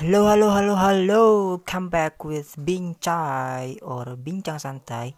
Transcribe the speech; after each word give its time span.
Halo, 0.00 0.32
halo, 0.32 0.48
halo, 0.48 0.74
halo. 0.80 1.24
Come 1.60 1.92
back 1.92 2.24
with 2.24 2.56
Bincai 2.56 3.84
or 3.84 4.16
Bincang 4.16 4.56
Santai. 4.56 5.12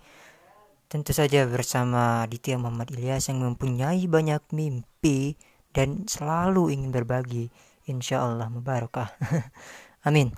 Tentu 0.91 1.15
saja 1.15 1.47
bersama 1.47 2.27
Ditya 2.27 2.58
Muhammad 2.58 2.90
Ilyas 2.90 3.30
yang 3.30 3.46
mempunyai 3.46 4.03
banyak 4.10 4.42
mimpi 4.50 5.38
dan 5.71 6.10
selalu 6.10 6.74
ingin 6.74 6.90
berbagi. 6.90 7.46
Insya 7.87 8.26
Allah 8.26 8.50
mubarakah. 8.50 9.06
Amin. 10.10 10.35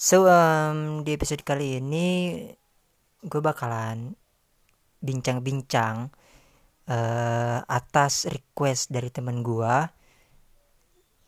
So, 0.00 0.32
um, 0.32 1.04
di 1.04 1.12
episode 1.12 1.44
kali 1.44 1.76
ini 1.76 2.40
gue 3.20 3.40
bakalan 3.44 4.16
bincang-bincang 5.04 6.08
uh, 6.88 7.58
atas 7.68 8.32
request 8.32 8.96
dari 8.96 9.12
teman 9.12 9.44
gue. 9.44 9.92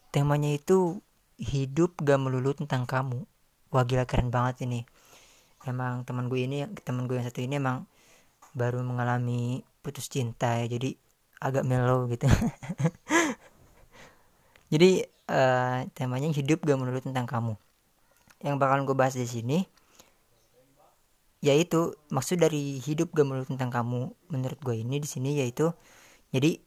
Temanya 0.08 0.56
itu 0.56 1.04
hidup 1.38 2.02
gak 2.02 2.18
melulu 2.18 2.52
tentang 2.52 2.84
kamu. 2.84 3.24
Wah 3.70 3.84
gila 3.86 4.04
keren 4.04 4.34
banget 4.34 4.66
ini. 4.66 4.82
Emang 5.64 6.02
teman 6.02 6.26
gue 6.26 6.42
ini 6.42 6.66
teman 6.82 7.06
gue 7.06 7.18
yang 7.18 7.26
satu 7.26 7.40
ini 7.42 7.58
emang 7.62 7.86
baru 8.54 8.82
mengalami 8.82 9.62
putus 9.82 10.10
cinta 10.10 10.58
ya 10.58 10.66
jadi 10.66 10.98
agak 11.38 11.62
mellow 11.62 12.10
gitu. 12.10 12.26
Jadi 14.68 15.00
uh, 15.32 15.88
temanya 15.96 16.28
hidup 16.28 16.60
gak 16.60 16.76
melulu 16.76 17.00
tentang 17.00 17.24
kamu. 17.24 17.54
Yang 18.44 18.56
bakalan 18.60 18.84
gue 18.84 18.92
bahas 18.92 19.16
di 19.16 19.24
sini 19.24 19.64
yaitu 21.38 21.94
maksud 22.10 22.42
dari 22.42 22.82
hidup 22.82 23.14
gak 23.14 23.22
melulu 23.22 23.46
tentang 23.46 23.70
kamu 23.70 24.10
menurut 24.26 24.58
gue 24.58 24.82
ini 24.82 24.98
di 24.98 25.06
sini 25.06 25.38
yaitu 25.38 25.70
jadi 26.34 26.58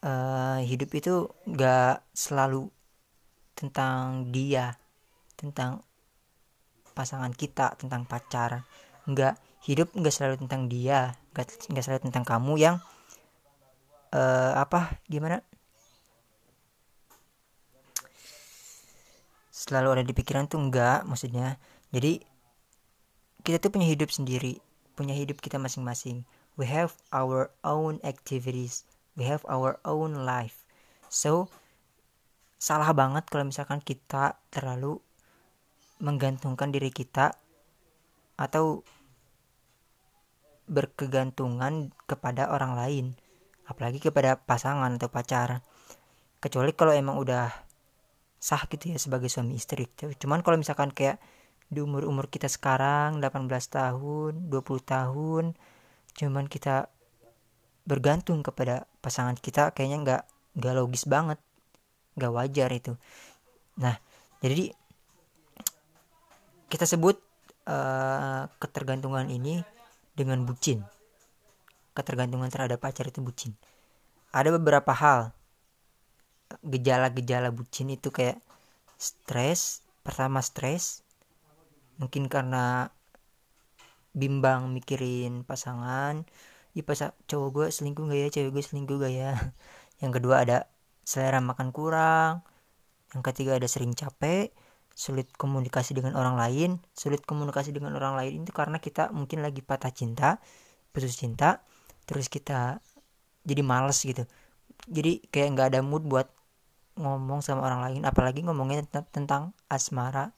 uh, 0.00 0.64
hidup 0.64 0.88
itu 0.96 1.28
gak 1.44 2.00
selalu 2.16 2.72
tentang 3.62 4.34
dia 4.34 4.74
tentang 5.38 5.86
pasangan 6.98 7.30
kita 7.30 7.78
tentang 7.78 8.02
pacar. 8.02 8.66
Nggak 9.06 9.38
hidup 9.62 9.94
nggak 9.94 10.10
selalu 10.10 10.42
tentang 10.42 10.66
dia 10.66 11.14
nggak 11.30 11.70
nggak 11.70 11.84
selalu 11.86 12.00
tentang 12.10 12.24
kamu 12.26 12.52
yang 12.58 12.76
uh, 14.10 14.58
apa 14.58 14.98
gimana? 15.06 15.38
Selalu 19.54 19.88
ada 19.94 20.02
di 20.02 20.10
pikiran 20.10 20.50
tuh 20.50 20.58
enggak 20.58 21.06
maksudnya. 21.06 21.54
Jadi 21.94 22.18
kita 23.46 23.62
tuh 23.62 23.70
punya 23.70 23.86
hidup 23.86 24.10
sendiri 24.10 24.58
punya 24.92 25.16
hidup 25.16 25.40
kita 25.40 25.56
masing-masing. 25.56 26.28
We 26.60 26.68
have 26.68 26.92
our 27.16 27.48
own 27.64 27.96
activities 28.04 28.84
we 29.16 29.24
have 29.24 29.44
our 29.48 29.78
own 29.84 30.24
life. 30.24 30.64
So 31.08 31.48
salah 32.62 32.94
banget 32.94 33.26
kalau 33.26 33.42
misalkan 33.42 33.82
kita 33.82 34.38
terlalu 34.54 35.02
menggantungkan 35.98 36.70
diri 36.70 36.94
kita 36.94 37.34
atau 38.38 38.86
berkegantungan 40.70 41.90
kepada 42.06 42.54
orang 42.54 42.78
lain 42.78 43.06
apalagi 43.66 43.98
kepada 43.98 44.38
pasangan 44.38 44.94
atau 44.94 45.10
pacar 45.10 45.66
kecuali 46.38 46.70
kalau 46.78 46.94
emang 46.94 47.18
udah 47.18 47.50
sah 48.38 48.62
gitu 48.70 48.94
ya 48.94 48.98
sebagai 49.02 49.26
suami 49.26 49.58
istri 49.58 49.90
cuman 50.22 50.46
kalau 50.46 50.54
misalkan 50.54 50.94
kayak 50.94 51.18
di 51.66 51.82
umur-umur 51.82 52.30
kita 52.30 52.46
sekarang 52.46 53.18
18 53.18 53.50
tahun 53.74 54.32
20 54.46 54.62
tahun 54.86 55.44
cuman 56.14 56.46
kita 56.46 56.86
bergantung 57.82 58.46
kepada 58.46 58.86
pasangan 59.02 59.34
kita 59.34 59.74
kayaknya 59.74 59.98
nggak 59.98 60.22
nggak 60.62 60.74
logis 60.78 61.10
banget 61.10 61.42
gak 62.16 62.32
wajar 62.32 62.68
itu. 62.72 62.96
Nah 63.80 63.96
jadi 64.42 64.74
kita 66.72 66.88
sebut 66.88 67.20
uh, 67.68 68.48
ketergantungan 68.56 69.28
ini 69.28 69.60
dengan 70.16 70.44
bucin. 70.48 70.82
Ketergantungan 71.92 72.48
terhadap 72.48 72.80
pacar 72.80 73.08
itu 73.08 73.20
bucin. 73.20 73.52
Ada 74.32 74.56
beberapa 74.56 74.92
hal 74.96 75.36
gejala-gejala 76.64 77.48
bucin 77.52 77.92
itu 77.92 78.12
kayak 78.12 78.40
stres 79.00 79.80
pertama 80.04 80.44
stres 80.44 81.00
mungkin 81.96 82.28
karena 82.28 82.92
bimbang 84.12 84.68
mikirin 84.68 85.40
pasangan 85.48 86.28
ya 86.76 86.82
pas 86.84 87.12
cowok 87.28 87.48
gue 87.52 87.66
selingkuh 87.68 88.04
gak 88.08 88.20
ya? 88.20 88.28
Cewek 88.32 88.50
gue 88.56 88.62
selingkuh 88.64 88.96
gak 89.00 89.12
ya? 89.12 89.32
Yang 90.02 90.12
kedua 90.20 90.44
ada 90.44 90.58
selera 91.12 91.44
makan 91.44 91.68
kurang. 91.76 92.40
Yang 93.12 93.22
ketiga 93.28 93.60
ada 93.60 93.68
sering 93.68 93.92
capek 93.92 94.56
sulit 94.96 95.28
komunikasi 95.36 95.92
dengan 95.92 96.16
orang 96.16 96.40
lain. 96.40 96.70
Sulit 96.96 97.20
komunikasi 97.28 97.76
dengan 97.76 97.92
orang 98.00 98.16
lain 98.16 98.48
itu 98.48 98.52
karena 98.56 98.80
kita 98.80 99.12
mungkin 99.12 99.44
lagi 99.44 99.60
patah 99.60 99.92
cinta 99.92 100.40
putus 100.96 101.20
cinta. 101.20 101.60
Terus 102.08 102.32
kita 102.32 102.80
jadi 103.44 103.60
males 103.60 104.00
gitu. 104.00 104.24
Jadi 104.88 105.28
kayak 105.28 105.48
nggak 105.52 105.66
ada 105.76 105.80
mood 105.84 106.08
buat 106.08 106.32
ngomong 106.96 107.44
sama 107.44 107.68
orang 107.68 107.84
lain. 107.84 108.00
Apalagi 108.08 108.40
ngomongin 108.40 108.88
tentang, 108.88 109.06
tentang 109.12 109.42
asmara 109.68 110.32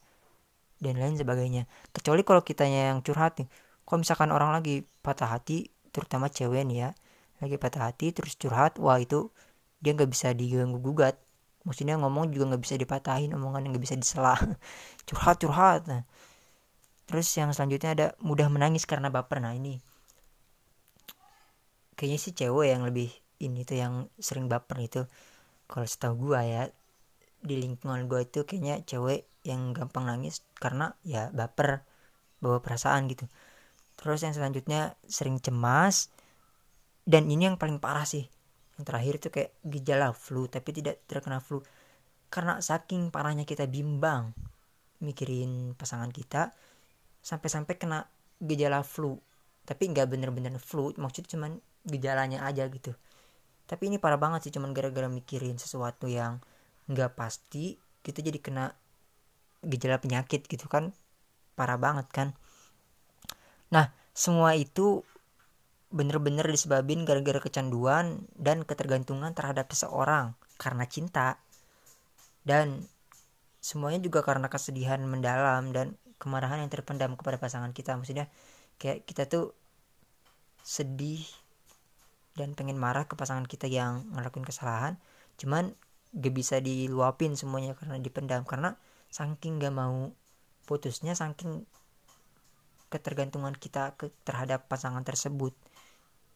dan 0.83 0.99
lain 0.99 1.15
sebagainya. 1.15 1.71
Kecuali 1.95 2.27
kalau 2.27 2.43
kitanya 2.43 2.91
yang 2.91 2.99
curhat 2.99 3.39
nih. 3.39 3.47
Kalau 3.87 4.03
misalkan 4.03 4.29
orang 4.35 4.51
lagi 4.51 4.83
patah 4.99 5.31
hati 5.39 5.71
terutama 5.95 6.27
cewek 6.27 6.67
nih 6.67 6.77
ya 6.83 6.89
lagi 7.39 7.55
patah 7.59 7.91
hati 7.91 8.15
terus 8.15 8.35
curhat 8.39 8.79
wah 8.79 8.99
itu 8.99 9.31
dia 9.85 9.93
nggak 9.93 10.09
bisa 10.09 10.33
diganggu 10.33 10.81
gugat. 10.81 11.21
Maksudnya 11.61 12.01
ngomong 12.01 12.33
juga 12.33 12.49
nggak 12.53 12.63
bisa 12.65 12.75
dipatahin 12.81 13.29
omongan 13.37 13.69
yang 13.69 13.71
nggak 13.77 13.85
bisa 13.85 13.97
disela. 14.01 14.33
Curhat 15.07 15.37
curhat. 15.45 15.85
Nah. 15.85 16.01
terus 17.05 17.29
yang 17.37 17.53
selanjutnya 17.53 17.93
ada 17.93 18.07
mudah 18.17 18.49
menangis 18.49 18.89
karena 18.89 19.13
baper. 19.13 19.37
Nah 19.37 19.53
ini 19.53 19.77
kayaknya 21.93 22.17
sih 22.17 22.33
cewek 22.33 22.73
yang 22.73 22.81
lebih 22.81 23.13
ini 23.37 23.61
tuh 23.61 23.77
yang 23.77 23.93
sering 24.17 24.49
baper 24.49 24.81
itu. 24.81 25.05
Kalau 25.69 25.85
setahu 25.85 26.33
gua 26.33 26.41
ya 26.41 26.63
di 27.45 27.61
lingkungan 27.61 28.09
gua 28.09 28.25
itu 28.25 28.41
kayaknya 28.49 28.81
cewek 28.89 29.29
yang 29.45 29.77
gampang 29.77 30.09
nangis 30.09 30.41
karena 30.57 30.97
ya 31.05 31.29
baper 31.29 31.85
bawa 32.41 32.57
perasaan 32.65 33.05
gitu. 33.05 33.29
Terus 34.01 34.25
yang 34.25 34.33
selanjutnya 34.33 34.97
sering 35.05 35.37
cemas. 35.37 36.09
Dan 37.05 37.29
ini 37.29 37.45
yang 37.45 37.61
paling 37.61 37.77
parah 37.77 38.01
sih 38.01 38.25
yang 38.75 38.83
terakhir 38.83 39.13
itu 39.23 39.27
kayak 39.31 39.51
gejala 39.63 40.11
flu 40.11 40.51
tapi 40.51 40.75
tidak 40.75 40.99
terkena 41.07 41.39
flu. 41.39 41.63
Karena 42.27 42.59
saking 42.59 43.13
parahnya 43.13 43.47
kita 43.47 43.63
bimbang 43.69 44.35
mikirin 44.99 45.75
pasangan 45.75 46.11
kita 46.11 46.51
sampai-sampai 47.23 47.75
kena 47.79 48.03
gejala 48.43 48.83
flu. 48.83 49.15
Tapi 49.63 49.89
nggak 49.95 50.07
bener-bener 50.11 50.59
flu 50.59 50.91
maksudnya 50.99 51.31
cuman 51.39 51.51
gejalanya 51.87 52.43
aja 52.43 52.67
gitu. 52.67 52.91
Tapi 53.65 53.89
ini 53.89 53.97
parah 53.97 54.19
banget 54.19 54.49
sih 54.49 54.53
cuman 54.53 54.75
gara-gara 54.75 55.09
mikirin 55.09 55.57
sesuatu 55.57 56.05
yang 56.05 56.43
nggak 56.85 57.17
pasti 57.17 57.79
kita 58.05 58.21
jadi 58.21 58.37
kena 58.37 58.75
gejala 59.65 59.97
penyakit 59.97 60.45
gitu 60.45 60.67
kan. 60.67 60.91
Parah 61.55 61.79
banget 61.79 62.11
kan. 62.11 62.27
Nah 63.71 63.89
semua 64.11 64.53
itu 64.59 65.01
bener-bener 65.95 66.43
disebabin 66.43 67.07
gara-gara 67.07 67.39
kecanduan 67.39 68.27
dan 68.35 68.67
ketergantungan 68.67 69.31
terhadap 69.31 69.71
seseorang 69.71 70.35
karena 70.59 70.83
cinta. 70.91 71.39
Dan 72.43 72.83
semuanya 73.63 74.03
juga 74.03 74.19
karena 74.19 74.51
kesedihan 74.51 74.99
mendalam 75.07 75.71
dan 75.71 75.95
kemarahan 76.19 76.67
yang 76.67 76.69
terpendam 76.69 77.15
kepada 77.15 77.39
pasangan 77.39 77.71
kita. 77.71 77.95
Maksudnya 77.95 78.27
kayak 78.75 79.07
kita 79.07 79.31
tuh 79.31 79.55
sedih 80.67 81.23
dan 82.35 82.59
pengen 82.59 82.75
marah 82.75 83.07
ke 83.07 83.15
pasangan 83.15 83.47
kita 83.47 83.71
yang 83.71 84.03
ngelakuin 84.11 84.43
kesalahan. 84.43 84.99
Cuman 85.39 85.71
gak 86.11 86.35
bisa 86.35 86.59
diluapin 86.59 87.39
semuanya 87.39 87.71
karena 87.71 88.03
dipendam. 88.03 88.43
Karena 88.43 88.75
saking 89.15 89.63
gak 89.63 89.71
mau 89.71 90.11
putusnya 90.67 91.15
saking 91.15 91.63
ketergantungan 92.91 93.55
kita 93.55 93.95
ke 93.95 94.11
terhadap 94.27 94.67
pasangan 94.67 95.07
tersebut 95.07 95.55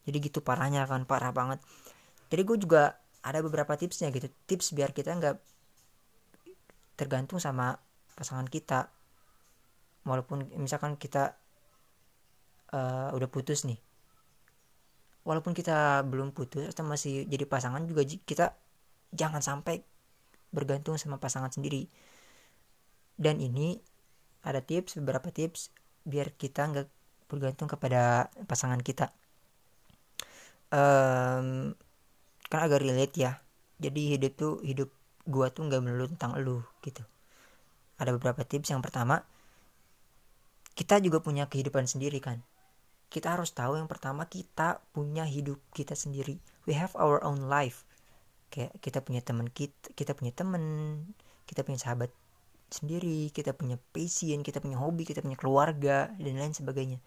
jadi 0.09 0.17
gitu 0.25 0.41
parahnya 0.41 0.89
kan 0.89 1.06
parah 1.06 1.29
banget. 1.29 1.61
Jadi 2.33 2.41
gue 2.41 2.57
juga 2.57 2.97
ada 3.21 3.39
beberapa 3.45 3.77
tipsnya 3.77 4.09
gitu. 4.09 4.25
Tips 4.50 4.73
biar 4.73 4.89
kita 4.89 5.13
nggak 5.13 5.38
tergantung 6.97 7.38
sama 7.38 7.77
pasangan 8.17 8.50
kita. 8.50 8.89
Walaupun 10.09 10.50
misalkan 10.57 10.97
kita 10.97 11.38
uh, 12.73 13.13
udah 13.13 13.29
putus 13.29 13.69
nih. 13.69 13.77
Walaupun 15.21 15.53
kita 15.53 16.01
belum 16.09 16.33
putus 16.33 16.73
atau 16.73 16.81
masih 16.89 17.29
jadi 17.29 17.45
pasangan 17.45 17.85
juga 17.85 18.01
kita 18.01 18.57
jangan 19.13 19.45
sampai 19.45 19.85
bergantung 20.50 20.97
sama 20.97 21.21
pasangan 21.21 21.53
sendiri. 21.53 21.85
Dan 23.13 23.38
ini 23.38 23.77
ada 24.41 24.63
tips 24.63 24.97
beberapa 24.97 25.29
tips 25.29 25.69
biar 26.07 26.33
kita 26.33 26.65
nggak 26.65 26.88
bergantung 27.29 27.69
kepada 27.69 28.33
pasangan 28.50 28.81
kita 28.81 29.13
um, 30.74 31.74
kan 32.50 32.60
agak 32.66 32.81
relate 32.81 33.16
ya. 33.16 33.42
Jadi 33.80 34.18
hidup 34.18 34.33
tuh 34.36 34.54
hidup 34.66 34.89
gua 35.30 35.54
tuh 35.54 35.69
nggak 35.69 35.81
melulu 35.83 36.10
tentang 36.16 36.36
lu 36.42 36.66
gitu. 36.81 37.06
Ada 38.01 38.16
beberapa 38.16 38.42
tips. 38.44 38.74
Yang 38.74 38.89
pertama 38.89 39.21
kita 40.74 41.04
juga 41.04 41.19
punya 41.19 41.45
kehidupan 41.51 41.86
sendiri 41.86 42.19
kan. 42.24 42.42
Kita 43.10 43.33
harus 43.33 43.51
tahu 43.51 43.81
yang 43.81 43.89
pertama 43.89 44.30
kita 44.30 44.81
punya 44.94 45.25
hidup 45.25 45.57
kita 45.74 45.98
sendiri. 45.98 46.38
We 46.69 46.77
have 46.77 46.94
our 46.95 47.21
own 47.25 47.50
life. 47.50 47.83
Kayak 48.54 48.77
kita 48.81 49.00
punya 49.01 49.21
teman 49.21 49.50
kita 49.50 49.94
kita 49.94 50.13
punya 50.18 50.33
teman 50.33 50.63
kita 51.50 51.66
punya 51.66 51.81
sahabat 51.81 52.13
sendiri 52.69 53.33
kita 53.33 53.57
punya 53.57 53.81
passion 53.89 54.45
kita 54.45 54.62
punya 54.62 54.77
hobi 54.77 55.01
kita 55.01 55.25
punya 55.25 55.33
keluarga 55.38 56.13
dan 56.18 56.38
lain 56.38 56.54
sebagainya. 56.54 57.01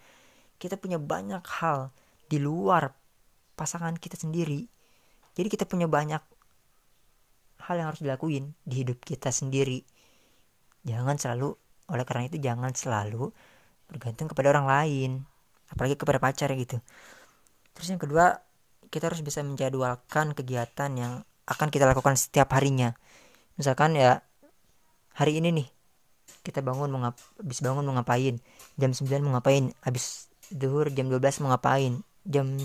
Kita 0.59 0.79
punya 0.79 0.99
banyak 0.99 1.43
hal 1.63 1.91
di 2.31 2.39
luar 2.39 2.95
pasangan 3.55 3.97
kita 3.97 4.19
sendiri. 4.19 4.69
Jadi 5.33 5.49
kita 5.49 5.65
punya 5.65 5.89
banyak 5.89 6.21
hal 7.63 7.75
yang 7.79 7.89
harus 7.89 8.03
dilakuin 8.03 8.53
di 8.67 8.85
hidup 8.85 9.01
kita 9.01 9.31
sendiri. 9.31 9.81
Jangan 10.83 11.17
selalu 11.17 11.55
oleh 11.93 12.05
karena 12.09 12.27
itu 12.27 12.39
jangan 12.43 12.73
selalu 12.75 13.31
bergantung 13.87 14.27
kepada 14.33 14.57
orang 14.57 14.67
lain 14.67 15.11
apalagi 15.73 15.97
kepada 15.97 16.19
pacar 16.21 16.53
gitu. 16.53 16.81
Terus 17.73 17.89
yang 17.89 18.01
kedua 18.01 18.41
kita 18.93 19.09
harus 19.09 19.25
bisa 19.25 19.41
menjadwalkan 19.41 20.37
kegiatan 20.37 20.91
yang 20.93 21.13
akan 21.49 21.69
kita 21.73 21.89
lakukan 21.89 22.13
setiap 22.19 22.53
harinya. 22.53 22.93
Misalkan 23.57 23.97
ya 23.97 24.21
hari 25.17 25.41
ini 25.41 25.49
nih 25.53 25.69
kita 26.43 26.61
bangun 26.61 26.93
mau 26.93 27.01
habis 27.13 27.61
bangun 27.65 27.85
mau 27.87 27.95
ngapain? 27.97 28.43
Jam 28.77 28.91
9 28.93 29.25
mau 29.25 29.33
ngapain? 29.39 29.73
Habis 29.81 30.29
duhur 30.53 30.93
jam 30.93 31.09
12 31.09 31.41
mau 31.41 31.55
ngapain? 31.57 32.05
Jam 32.29 32.59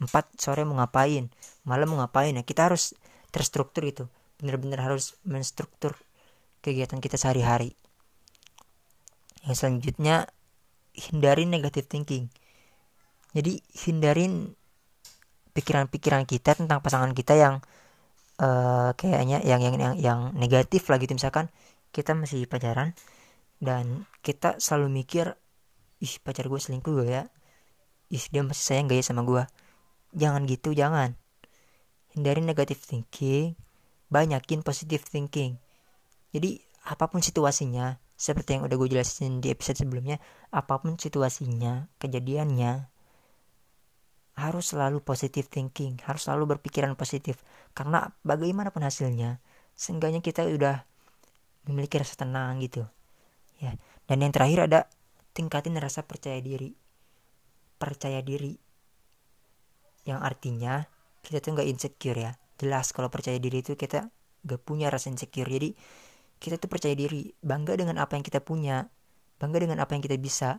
4 0.00 0.40
sore 0.40 0.64
mau 0.64 0.80
ngapain 0.80 1.28
malam 1.64 1.92
mau 1.92 1.98
ngapain. 2.00 2.32
Ya 2.32 2.44
kita 2.44 2.72
harus 2.72 2.96
terstruktur 3.30 3.84
itu 3.86 4.04
benar-benar 4.40 4.90
harus 4.90 5.20
menstruktur 5.22 5.96
kegiatan 6.64 6.98
kita 6.98 7.20
sehari-hari. 7.20 7.76
Yang 9.44 9.64
selanjutnya 9.64 10.28
hindarin 10.96 11.52
negative 11.52 11.88
thinking. 11.88 12.28
Jadi 13.32 13.62
hindarin 13.86 14.56
pikiran-pikiran 15.54 16.26
kita 16.26 16.58
tentang 16.58 16.82
pasangan 16.82 17.14
kita 17.14 17.38
yang 17.38 17.54
uh, 18.42 18.90
kayaknya 18.98 19.44
yang 19.44 19.60
yang 19.62 19.76
yang 19.78 19.94
yang 20.00 20.20
negatif 20.34 20.88
lah 20.90 20.98
gitu. 20.98 21.14
Misalkan 21.14 21.52
kita 21.94 22.16
masih 22.16 22.48
pacaran 22.48 22.96
dan 23.60 24.08
kita 24.24 24.56
selalu 24.58 25.04
mikir 25.04 25.36
ih 26.00 26.16
pacar 26.24 26.48
gue 26.48 26.60
selingkuh 26.60 26.92
gue 26.96 27.06
ya? 27.08 27.24
Ih 28.10 28.24
dia 28.32 28.42
masih 28.42 28.64
sayang 28.64 28.90
gak 28.90 28.98
ya 28.98 29.04
sama 29.06 29.22
gue 29.22 29.44
jangan 30.16 30.46
gitu 30.46 30.74
jangan 30.74 31.14
hindari 32.14 32.42
negatif 32.42 32.82
thinking 32.82 33.54
banyakin 34.10 34.62
positive 34.66 35.06
thinking 35.06 35.58
jadi 36.34 36.62
apa 36.86 37.06
pun 37.06 37.22
situasinya 37.22 37.98
seperti 38.18 38.58
yang 38.58 38.68
udah 38.68 38.76
gue 38.76 38.88
jelasin 38.92 39.40
di 39.40 39.48
episode 39.48 39.80
sebelumnya 39.80 40.20
apa 40.52 40.82
pun 40.82 40.98
situasinya 40.98 41.88
kejadiannya 42.02 42.90
harus 44.40 44.72
selalu 44.72 45.04
positive 45.04 45.52
thinking, 45.52 46.00
harus 46.08 46.24
selalu 46.24 46.56
berpikiran 46.56 46.96
positif. 46.96 47.44
Karena 47.76 48.08
bagaimanapun 48.24 48.80
hasilnya, 48.80 49.44
seenggaknya 49.76 50.24
kita 50.24 50.48
udah 50.48 50.88
memiliki 51.68 52.00
rasa 52.00 52.16
tenang 52.16 52.56
gitu. 52.64 52.88
Ya. 53.60 53.76
Dan 54.08 54.24
yang 54.24 54.32
terakhir 54.32 54.66
ada 54.66 54.80
tingkatin 55.36 55.76
rasa 55.76 56.08
percaya 56.08 56.40
diri. 56.40 56.72
Percaya 57.76 58.24
diri. 58.24 58.56
Yang 60.10 60.20
artinya 60.26 60.74
kita 61.22 61.38
tuh 61.38 61.54
nggak 61.54 61.68
insecure 61.70 62.18
ya. 62.18 62.32
Jelas 62.58 62.90
kalau 62.90 63.08
percaya 63.08 63.38
diri 63.38 63.62
itu 63.62 63.78
kita 63.78 64.10
gak 64.44 64.60
punya 64.66 64.90
rasa 64.90 65.08
insecure. 65.08 65.46
Jadi 65.46 65.72
kita 66.40 66.58
tuh 66.58 66.66
percaya 66.66 66.96
diri, 66.96 67.30
bangga 67.40 67.76
dengan 67.76 68.00
apa 68.00 68.16
yang 68.18 68.24
kita 68.24 68.42
punya, 68.42 68.88
bangga 69.38 69.62
dengan 69.62 69.78
apa 69.78 69.94
yang 69.94 70.02
kita 70.02 70.18
bisa. 70.18 70.58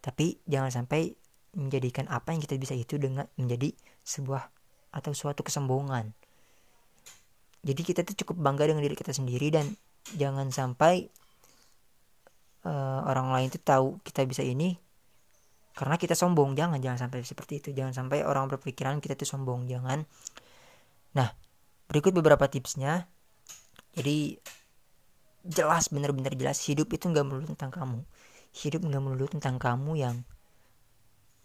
Tapi 0.00 0.40
jangan 0.48 0.72
sampai 0.72 1.12
menjadikan 1.54 2.06
apa 2.08 2.32
yang 2.32 2.40
kita 2.40 2.56
bisa 2.56 2.78
itu 2.78 2.96
dengan 2.96 3.26
menjadi 3.34 3.74
sebuah 4.06 4.48
atau 4.94 5.12
suatu 5.14 5.42
kesombongan. 5.42 6.14
Jadi 7.60 7.82
kita 7.84 8.00
tuh 8.06 8.16
cukup 8.24 8.40
bangga 8.40 8.70
dengan 8.70 8.80
diri 8.80 8.96
kita 8.96 9.12
sendiri 9.12 9.52
dan 9.52 9.68
jangan 10.16 10.48
sampai 10.48 11.12
uh, 12.64 13.04
orang 13.04 13.34
lain 13.34 13.48
tuh 13.52 13.60
tahu 13.60 13.86
kita 14.00 14.24
bisa 14.24 14.40
ini 14.40 14.80
karena 15.74 15.96
kita 15.96 16.14
sombong. 16.18 16.54
Jangan 16.58 16.78
jangan 16.82 17.08
sampai 17.08 17.22
seperti 17.22 17.62
itu. 17.62 17.68
Jangan 17.74 17.94
sampai 17.94 18.26
orang 18.26 18.50
berpikiran 18.50 18.98
kita 18.98 19.14
tuh 19.16 19.28
sombong. 19.28 19.66
Jangan. 19.70 20.04
Nah, 21.16 21.28
berikut 21.90 22.14
beberapa 22.14 22.46
tipsnya. 22.46 23.06
Jadi 23.94 24.38
jelas 25.40 25.88
benar-benar 25.88 26.36
jelas 26.36 26.60
hidup 26.68 26.92
itu 26.92 27.08
nggak 27.10 27.26
melulu 27.26 27.46
tentang 27.56 27.70
kamu. 27.72 28.00
Hidup 28.54 28.82
nggak 28.84 29.02
melulu 29.02 29.26
tentang 29.30 29.56
kamu 29.56 29.92
yang 29.98 30.16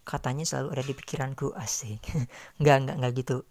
katanya 0.06 0.46
selalu 0.46 0.78
ada 0.78 0.84
di 0.86 0.94
pikiranku 0.94 1.50
asik 1.58 1.98
nggak 2.62 2.78
nggak 2.86 2.96
nggak 3.02 3.14
gitu 3.26 3.42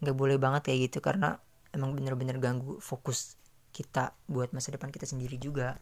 nggak 0.00 0.16
boleh 0.16 0.40
banget 0.40 0.72
kayak 0.72 0.88
gitu 0.88 1.04
karena 1.04 1.36
emang 1.76 1.92
bener-bener 1.92 2.40
ganggu 2.40 2.80
fokus 2.80 3.36
kita 3.70 4.16
buat 4.24 4.50
masa 4.56 4.72
depan 4.72 4.88
kita 4.88 5.04
sendiri 5.04 5.36
juga 5.36 5.76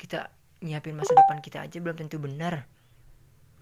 kita 0.00 0.32
nyiapin 0.62 0.98
masa 0.98 1.14
depan 1.14 1.38
kita 1.38 1.62
aja 1.62 1.78
belum 1.78 1.96
tentu 1.96 2.18
benar. 2.18 2.66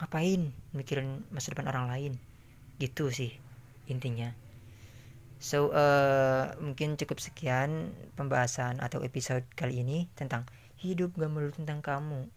Ngapain 0.01 0.53
mikirin 0.77 1.25
masa 1.33 1.53
depan 1.53 1.69
orang 1.69 1.87
lain? 1.89 2.13
Gitu 2.81 3.09
sih 3.13 3.33
intinya. 3.89 4.33
So 5.37 5.73
uh, 5.73 6.57
mungkin 6.65 6.97
cukup 6.97 7.21
sekian 7.21 7.93
pembahasan 8.17 8.81
atau 8.81 9.05
episode 9.05 9.45
kali 9.53 9.85
ini 9.85 10.09
tentang 10.17 10.49
hidup 10.81 11.13
gak 11.17 11.29
melulu 11.29 11.53
tentang 11.53 11.85
kamu. 11.85 12.29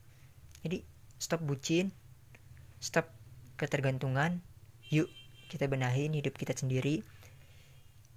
Jadi 0.64 0.84
stop 1.20 1.44
bucin 1.44 1.92
stop 2.80 3.12
ketergantungan. 3.60 4.40
Yuk 4.92 5.12
kita 5.52 5.68
benahin 5.68 6.16
hidup 6.16 6.36
kita 6.36 6.56
sendiri. 6.56 7.04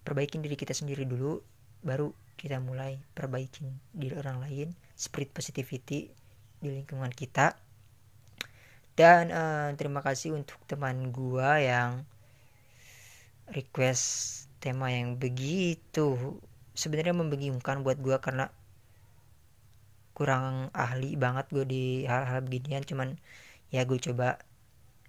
Perbaikin 0.03 0.43
diri 0.43 0.59
kita 0.59 0.75
sendiri 0.75 1.06
dulu 1.06 1.43
baru 1.83 2.11
kita 2.39 2.59
mulai 2.59 2.99
perbaikin 3.15 3.79
diri 3.94 4.19
orang 4.19 4.43
lain. 4.43 4.69
Spirit 4.99 5.31
positivity 5.31 6.21
di 6.62 6.70
lingkungan 6.70 7.11
kita. 7.11 7.59
Dan 8.94 9.35
uh, 9.35 9.69
terima 9.75 10.00
kasih 10.00 10.32
untuk 10.32 10.56
teman 10.70 11.11
gua 11.11 11.59
yang 11.59 12.06
request 13.50 14.47
tema 14.62 14.94
yang 14.94 15.19
begitu 15.19 16.38
sebenarnya 16.73 17.12
membingungkan 17.12 17.82
buat 17.82 17.99
gua 17.99 18.23
karena 18.23 18.49
kurang 20.13 20.69
ahli 20.77 21.17
banget 21.17 21.48
gue 21.51 21.65
di 21.65 21.84
hal-hal 22.05 22.44
beginian 22.44 22.84
cuman 22.84 23.17
ya 23.72 23.82
gue 23.89 23.96
coba 23.96 24.39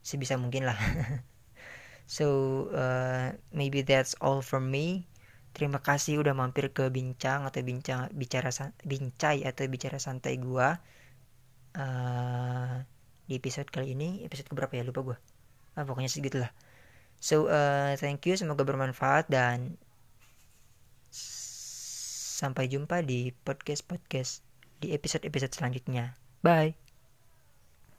sebisa 0.01 0.39
mungkin 0.39 0.67
lah. 0.67 0.79
So 2.03 2.67
uh, 2.75 3.31
maybe 3.55 3.79
that's 3.79 4.11
all 4.19 4.43
from 4.43 4.67
me. 4.67 5.07
Terima 5.55 5.79
kasih 5.79 6.19
udah 6.19 6.35
mampir 6.35 6.67
ke 6.75 6.91
bincang 6.91 7.47
atau 7.47 7.63
bincang 7.63 8.11
bicara 8.11 8.51
bincai 8.83 9.47
atau 9.47 9.63
bicara 9.71 9.95
santai 10.03 10.35
gue 10.35 10.67
uh, 11.77 12.81
di 13.29 13.33
episode 13.39 13.69
kali 13.69 13.95
ini 13.95 14.25
episode 14.27 14.49
keberapa 14.51 14.73
ya 14.75 14.83
lupa 14.83 15.01
gue 15.01 15.17
ah, 15.79 15.83
pokoknya 15.87 16.11
segitu 16.11 16.43
lah 16.43 16.51
so 17.17 17.47
uh, 17.47 17.95
thank 17.99 18.25
you 18.27 18.35
semoga 18.35 18.67
bermanfaat 18.67 19.31
dan 19.31 19.79
sampai 22.43 22.67
jumpa 22.67 22.99
di 23.05 23.31
podcast 23.45 23.87
podcast 23.87 24.43
di 24.83 24.91
episode-episode 24.91 25.55
selanjutnya. 25.55 26.19
Bye. 26.43 26.82